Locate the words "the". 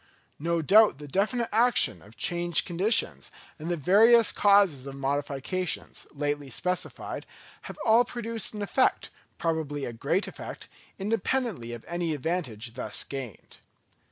0.97-1.07, 3.69-3.77